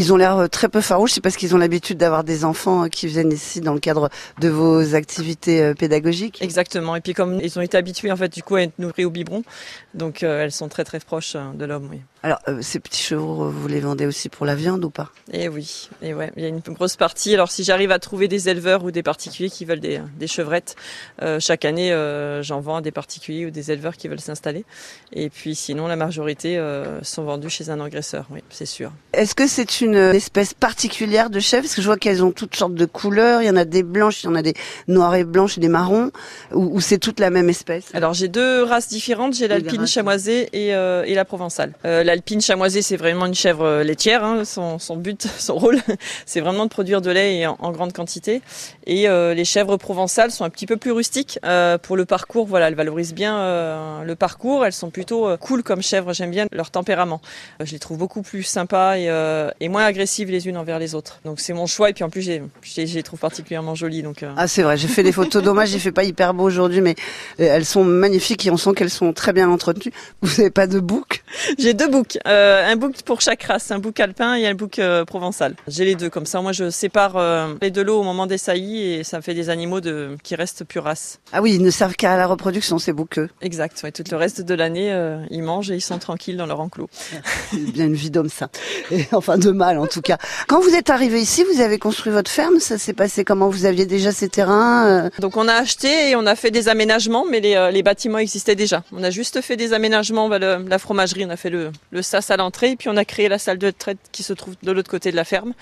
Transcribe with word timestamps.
Ils 0.00 0.14
ont 0.14 0.16
l'air 0.16 0.38
euh, 0.38 0.46
très 0.46 0.70
peu 0.70 0.80
farouches, 0.80 1.12
c'est 1.12 1.20
parce 1.20 1.36
qu'ils 1.36 1.54
ont 1.54 1.58
l'habitude 1.58 1.98
d'avoir 1.98 2.24
des 2.24 2.46
enfants 2.46 2.84
euh, 2.84 2.88
qui 2.88 3.06
viennent 3.06 3.30
ici 3.30 3.60
dans 3.60 3.74
le 3.74 3.80
cadre 3.80 4.08
de 4.40 4.48
vos 4.48 4.94
activités 4.94 5.62
euh, 5.62 5.74
pédagogiques. 5.74 6.40
Exactement. 6.40 6.96
Et 6.96 7.02
puis 7.02 7.12
comme 7.12 7.38
ils 7.42 7.58
ont 7.58 7.60
été 7.60 7.76
habitués 7.76 8.10
en 8.10 8.16
fait 8.16 8.32
du 8.32 8.42
coup 8.42 8.54
à 8.54 8.62
être 8.62 8.78
nourris 8.78 9.04
au 9.04 9.10
biberon, 9.10 9.42
donc 9.92 10.22
euh, 10.22 10.42
elles 10.42 10.52
sont 10.52 10.70
très 10.70 10.84
très 10.84 11.00
proches 11.00 11.36
de 11.36 11.64
l'homme. 11.66 11.88
Oui. 11.90 12.00
Alors, 12.22 12.38
euh, 12.48 12.58
ces 12.60 12.80
petits 12.80 13.02
chevaux, 13.02 13.48
vous 13.48 13.66
les 13.66 13.80
vendez 13.80 14.04
aussi 14.04 14.28
pour 14.28 14.44
la 14.44 14.54
viande 14.54 14.84
ou 14.84 14.90
pas 14.90 15.10
Et 15.32 15.48
oui, 15.48 15.88
et 16.02 16.12
ouais, 16.12 16.30
il 16.36 16.42
y 16.42 16.46
a 16.46 16.48
une 16.48 16.60
grosse 16.60 16.96
partie. 16.96 17.32
Alors 17.32 17.50
si 17.50 17.64
j'arrive 17.64 17.90
à 17.92 17.98
trouver 17.98 18.28
des 18.28 18.50
éleveurs 18.50 18.84
ou 18.84 18.90
des 18.90 19.02
particuliers 19.02 19.48
qui 19.48 19.64
veulent 19.64 19.80
des, 19.80 20.02
des 20.18 20.26
chevrettes, 20.26 20.76
euh, 21.22 21.40
chaque 21.40 21.64
année 21.64 21.92
euh, 21.92 22.42
j'en 22.42 22.60
vends 22.60 22.76
à 22.76 22.80
des 22.82 22.90
particuliers 22.90 23.46
ou 23.46 23.50
des 23.50 23.72
éleveurs 23.72 23.96
qui 23.96 24.06
veulent 24.06 24.20
s'installer. 24.20 24.66
Et 25.14 25.30
puis 25.30 25.54
sinon 25.54 25.86
la 25.86 25.96
majorité 25.96 26.60
sont 27.02 27.24
vendus 27.24 27.48
chez 27.48 27.70
un 27.70 27.80
engraisseur, 27.80 28.26
oui, 28.30 28.40
c'est 28.50 28.66
sûr. 28.66 28.92
Est-ce 29.14 29.34
que 29.34 29.46
c'est 29.46 29.80
une 29.80 29.96
espèce 29.96 30.52
particulière 30.52 31.30
de 31.30 31.40
chèvre? 31.40 31.62
Parce 31.62 31.74
que 31.74 31.80
je 31.80 31.86
vois 31.86 31.96
qu'elles 31.96 32.22
ont 32.22 32.32
toutes 32.32 32.54
sortes 32.54 32.74
de 32.74 32.84
couleurs. 32.84 33.40
Il 33.42 33.46
y 33.46 33.50
en 33.50 33.56
a 33.56 33.64
des 33.64 33.82
blanches, 33.82 34.24
il 34.24 34.26
y 34.26 34.28
en 34.28 34.34
a 34.34 34.42
des 34.42 34.54
noires 34.88 35.14
et 35.14 35.24
blanches 35.24 35.56
et 35.56 35.60
des 35.60 35.68
marrons. 35.68 36.10
Ou, 36.52 36.76
ou 36.76 36.80
c'est 36.80 36.98
toute 36.98 37.18
la 37.18 37.30
même 37.30 37.48
espèce? 37.48 37.86
Alors 37.94 38.12
j'ai 38.12 38.28
deux 38.28 38.62
races 38.62 38.88
différentes, 38.88 39.34
j'ai 39.34 39.48
l'alpine 39.48 39.86
chamoisée 39.86 40.48
et, 40.52 40.68
et 40.68 41.14
la 41.14 41.24
provençale. 41.24 41.72
L'alpine 42.10 42.40
chamoisée 42.40 42.82
c'est 42.82 42.96
vraiment 42.96 43.26
une 43.26 43.34
chèvre 43.34 43.64
euh, 43.64 43.84
laitière, 43.84 44.24
hein, 44.24 44.44
son, 44.44 44.78
son 44.80 44.96
but, 44.96 45.26
son 45.38 45.54
rôle 45.54 45.78
c'est 46.26 46.40
vraiment 46.40 46.64
de 46.64 46.70
produire 46.70 47.00
de 47.00 47.10
lait 47.10 47.46
en, 47.46 47.56
en 47.60 47.70
grande 47.70 47.92
quantité. 47.92 48.42
Et 48.86 49.08
euh, 49.08 49.32
les 49.34 49.44
chèvres 49.44 49.76
provençales 49.76 50.30
sont 50.32 50.44
un 50.44 50.50
petit 50.50 50.66
peu 50.66 50.76
plus 50.76 50.90
rustiques 50.90 51.38
euh, 51.44 51.78
pour 51.78 51.96
le 51.96 52.04
parcours, 52.04 52.46
voilà, 52.46 52.66
elles 52.68 52.74
valorisent 52.74 53.14
bien 53.14 53.38
euh, 53.38 54.02
le 54.02 54.14
parcours, 54.16 54.66
elles 54.66 54.72
sont 54.72 54.90
plutôt 54.90 55.36
cool 55.38 55.62
comme 55.62 55.82
chèvres, 55.82 56.12
j'aime 56.12 56.30
bien 56.30 56.46
leur 56.52 56.70
tempérament. 56.70 57.20
Je 57.62 57.70
les 57.72 57.78
trouve 57.78 57.98
beaucoup 57.98 58.22
plus 58.22 58.42
sympas 58.42 58.96
et, 58.98 59.08
et 59.60 59.68
moins 59.68 59.84
agressives 59.84 60.30
les 60.30 60.48
unes 60.48 60.56
envers 60.56 60.78
les 60.78 60.94
autres. 60.94 61.20
Donc 61.24 61.38
c'est 61.40 61.52
mon 61.52 61.66
choix 61.66 61.90
et 61.90 61.92
puis 61.92 62.02
en 62.04 62.10
plus 62.10 62.22
j'ai- 62.22 62.42
je 62.62 62.80
les 62.80 62.86
je 62.86 62.94
les 62.96 63.02
trouve 63.02 63.20
particulièrement 63.20 63.74
jolies. 63.74 64.02
Donc, 64.02 64.24
Ah 64.36 64.48
c'est 64.48 64.62
vrai, 64.62 64.76
j'ai 64.76 64.88
fait 64.88 65.02
des 65.02 65.12
photos. 65.12 65.42
Dommage, 65.42 65.72
il 65.72 65.80
fait 65.80 65.92
pas 65.92 66.02
hyper 66.04 66.34
beau 66.34 66.44
aujourd'hui, 66.44 66.80
mais 66.80 66.96
elles 67.38 67.64
sont 67.66 67.84
magnifiques 67.84 68.46
et 68.46 68.50
on 68.50 68.56
sent 68.56 68.70
qu'elles 68.76 68.90
sont 68.90 69.12
très 69.12 69.32
bien 69.32 69.48
entretenues. 69.48 69.92
Vous 70.22 70.30
n'avez 70.38 70.50
pas 70.50 70.66
de 70.66 70.80
bouc? 70.80 71.22
J'ai 71.58 71.74
deux 71.74 71.88
boucs, 71.88 71.99
euh, 72.26 72.66
un 72.70 72.76
bouc 72.76 73.02
pour 73.02 73.20
chaque 73.20 73.42
race, 73.44 73.70
un 73.70 73.78
bouc 73.78 73.98
alpin 74.00 74.34
et 74.34 74.46
un 74.46 74.54
bouc 74.54 74.78
euh, 74.78 75.04
provençal. 75.04 75.54
J'ai 75.68 75.84
les 75.84 75.94
deux 75.94 76.10
comme 76.10 76.26
ça. 76.26 76.40
Moi, 76.40 76.52
je 76.52 76.70
sépare 76.70 77.16
euh, 77.16 77.54
les 77.62 77.70
deux 77.70 77.82
lots 77.82 78.00
au 78.00 78.02
moment 78.02 78.26
des 78.26 78.38
saillies 78.38 78.82
et 78.94 79.04
ça 79.04 79.20
fait 79.22 79.34
des 79.34 79.50
animaux 79.50 79.80
de 79.80 80.16
qui 80.22 80.34
restent 80.34 80.64
pure 80.64 80.84
race. 80.84 81.20
Ah 81.32 81.42
oui, 81.42 81.54
ils 81.54 81.62
ne 81.62 81.70
servent 81.70 81.94
qu'à 81.96 82.16
la 82.16 82.26
reproduction, 82.26 82.78
ces 82.78 82.92
bouqueux. 82.92 83.28
Exact. 83.40 83.80
Ouais, 83.82 83.92
tout 83.92 84.04
le 84.10 84.16
reste 84.16 84.40
de 84.42 84.54
l'année, 84.54 84.92
euh, 84.92 85.18
ils 85.30 85.42
mangent 85.42 85.70
et 85.70 85.74
ils 85.76 85.80
sont 85.80 85.98
tranquilles 85.98 86.36
dans 86.36 86.46
leur 86.46 86.60
enclos. 86.60 86.88
C'est 87.50 87.56
bien 87.72 87.86
une 87.86 87.94
vie 87.94 88.10
d'homme 88.10 88.28
ça. 88.28 88.48
Et, 88.90 89.06
enfin 89.12 89.38
de 89.38 89.50
mal 89.50 89.78
en 89.78 89.86
tout 89.86 90.02
cas. 90.02 90.18
Quand 90.48 90.60
vous 90.60 90.74
êtes 90.74 90.90
arrivé 90.90 91.20
ici, 91.20 91.44
vous 91.52 91.60
avez 91.60 91.78
construit 91.78 92.12
votre 92.12 92.30
ferme. 92.30 92.58
Ça 92.60 92.78
s'est 92.78 92.92
passé 92.94 93.24
comment? 93.24 93.48
Vous 93.48 93.64
aviez 93.66 93.86
déjà 93.86 94.12
ces 94.12 94.28
terrains 94.28 95.10
Donc 95.18 95.36
on 95.36 95.48
a 95.48 95.54
acheté 95.54 96.10
et 96.10 96.16
on 96.16 96.26
a 96.26 96.34
fait 96.36 96.50
des 96.50 96.68
aménagements, 96.68 97.24
mais 97.28 97.40
les, 97.40 97.70
les 97.72 97.82
bâtiments 97.82 98.18
existaient 98.18 98.54
déjà. 98.56 98.82
On 98.92 99.02
a 99.02 99.10
juste 99.10 99.40
fait 99.40 99.56
des 99.56 99.72
aménagements, 99.72 100.28
bah, 100.28 100.38
le- 100.38 100.64
la 100.68 100.78
fromagerie, 100.78 101.24
on 101.26 101.30
a 101.30 101.36
fait 101.36 101.50
le, 101.50 101.70
le 101.90 102.02
sas 102.02 102.30
à 102.30 102.36
l'entrée, 102.36 102.72
et 102.72 102.76
puis 102.76 102.88
on 102.88 102.96
a 102.96 103.04
créé 103.04 103.28
la 103.28 103.38
salle 103.38 103.58
de 103.58 103.70
traite 103.70 103.98
qui 104.12 104.22
se 104.22 104.32
trouve 104.32 104.54
de 104.62 104.72
l'autre 104.72 104.90
côté 104.90 105.10
de 105.10 105.16
la 105.16 105.24
ferme. 105.24 105.52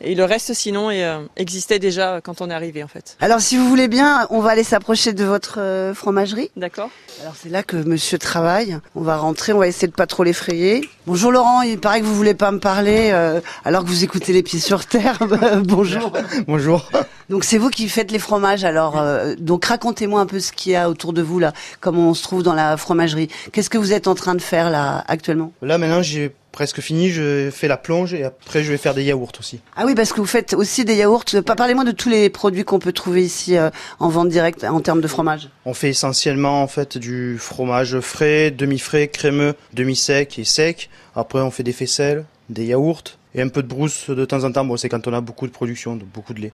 Et 0.00 0.14
le 0.14 0.24
reste, 0.24 0.54
sinon, 0.54 0.90
est, 0.90 1.04
euh, 1.04 1.20
existait 1.36 1.78
déjà 1.78 2.20
quand 2.22 2.40
on 2.40 2.50
est 2.50 2.54
arrivé, 2.54 2.82
en 2.82 2.88
fait. 2.88 3.16
Alors 3.20 3.40
si 3.40 3.56
vous 3.56 3.68
voulez 3.68 3.88
bien, 3.88 4.26
on 4.30 4.40
va 4.40 4.50
aller 4.50 4.64
s'approcher 4.64 5.12
de 5.12 5.24
votre 5.24 5.60
euh, 5.60 5.94
fromagerie. 5.94 6.50
D'accord 6.56 6.90
Alors 7.20 7.34
c'est 7.36 7.48
là 7.48 7.62
que 7.62 7.76
monsieur 7.76 8.18
travaille. 8.18 8.78
On 8.94 9.02
va 9.02 9.16
rentrer, 9.16 9.52
on 9.52 9.58
va 9.58 9.68
essayer 9.68 9.88
de 9.88 9.92
pas 9.92 10.06
trop 10.06 10.24
l'effrayer. 10.24 10.88
Bonjour 11.06 11.32
Laurent, 11.32 11.62
il 11.62 11.78
paraît 11.78 12.00
que 12.00 12.06
vous 12.06 12.14
voulez 12.14 12.34
pas 12.34 12.52
me 12.52 12.60
parler 12.60 13.10
euh, 13.12 13.40
alors 13.64 13.82
que 13.82 13.88
vous 13.88 14.04
écoutez 14.04 14.32
les 14.32 14.42
pieds 14.42 14.60
sur 14.60 14.86
terre. 14.86 15.18
Bonjour. 15.64 16.12
Bonjour. 16.46 16.88
Donc 17.28 17.44
c'est 17.44 17.58
vous 17.58 17.70
qui 17.70 17.88
faites 17.88 18.10
les 18.10 18.18
fromages. 18.18 18.64
Alors 18.64 18.98
euh, 18.98 19.34
donc 19.38 19.64
racontez-moi 19.64 20.20
un 20.20 20.26
peu 20.26 20.40
ce 20.40 20.52
qu'il 20.52 20.72
y 20.72 20.76
a 20.76 20.88
autour 20.88 21.12
de 21.12 21.22
vous 21.22 21.38
là, 21.38 21.52
comment 21.80 22.10
on 22.10 22.14
se 22.14 22.22
trouve 22.22 22.42
dans 22.42 22.54
la 22.54 22.76
fromagerie. 22.76 23.28
Qu'est-ce 23.52 23.70
que 23.70 23.78
vous 23.78 23.92
êtes 23.92 24.06
en 24.06 24.14
train 24.14 24.34
de 24.34 24.42
faire 24.42 24.70
là 24.70 25.04
actuellement? 25.08 25.52
Là 25.72 25.78
maintenant 25.78 26.02
j'ai 26.02 26.30
presque 26.52 26.82
fini, 26.82 27.08
je 27.08 27.48
fais 27.50 27.66
la 27.66 27.78
plonge 27.78 28.12
et 28.12 28.24
après 28.24 28.62
je 28.62 28.70
vais 28.70 28.76
faire 28.76 28.92
des 28.92 29.04
yaourts 29.04 29.32
aussi. 29.40 29.60
Ah 29.74 29.84
oui, 29.86 29.94
parce 29.94 30.12
que 30.12 30.20
vous 30.20 30.26
faites 30.26 30.52
aussi 30.52 30.84
des 30.84 30.96
yaourts. 30.96 31.24
Pas- 31.46 31.54
Parlez-moi 31.56 31.84
de 31.84 31.92
tous 31.92 32.10
les 32.10 32.28
produits 32.28 32.62
qu'on 32.62 32.78
peut 32.78 32.92
trouver 32.92 33.24
ici 33.24 33.56
euh, 33.56 33.70
en 33.98 34.10
vente 34.10 34.28
directe 34.28 34.64
en 34.64 34.80
termes 34.82 35.00
de 35.00 35.08
fromage. 35.08 35.48
On 35.64 35.72
fait 35.72 35.88
essentiellement 35.88 36.62
en 36.62 36.66
fait 36.66 36.98
du 36.98 37.38
fromage 37.38 37.98
frais, 38.00 38.50
demi-frais, 38.50 39.08
crémeux, 39.08 39.54
demi-sec 39.72 40.38
et 40.38 40.44
sec. 40.44 40.90
Après 41.16 41.40
on 41.40 41.50
fait 41.50 41.62
des 41.62 41.72
faisselles, 41.72 42.26
des 42.50 42.66
yaourts 42.66 43.04
et 43.34 43.40
un 43.40 43.48
peu 43.48 43.62
de 43.62 43.68
brousse 43.68 44.10
de 44.10 44.24
temps 44.26 44.44
en 44.44 44.52
temps. 44.52 44.66
Bon 44.66 44.76
c'est 44.76 44.90
quand 44.90 45.08
on 45.08 45.14
a 45.14 45.22
beaucoup 45.22 45.46
de 45.46 45.52
production, 45.52 45.96
donc 45.96 46.08
beaucoup 46.08 46.34
de 46.34 46.40
lait. 46.42 46.50